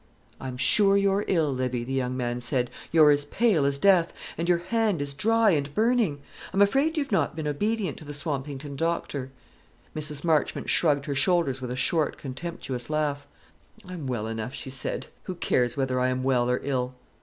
[0.39, 4.49] "I'm sure you're ill, Livy," the young man said; "you're as pale as death, and
[4.49, 6.23] your hand is dry and burning.
[6.51, 9.29] I'm afraid you've not been obedient to the Swampington doctor."
[9.95, 10.23] Mrs.
[10.23, 13.27] Marchmont shrugged her shoulders with a short contemptuous laugh.
[13.85, 15.05] "I am well enough," she said.
[15.25, 16.95] "Who cares whether I am well or ill?"